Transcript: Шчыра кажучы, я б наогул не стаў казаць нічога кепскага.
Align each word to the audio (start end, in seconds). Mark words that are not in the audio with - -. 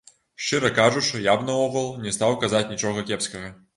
Шчыра 0.43 0.71
кажучы, 0.77 1.21
я 1.27 1.35
б 1.41 1.45
наогул 1.49 1.93
не 2.07 2.17
стаў 2.17 2.39
казаць 2.45 2.67
нічога 2.73 3.09
кепскага. 3.11 3.53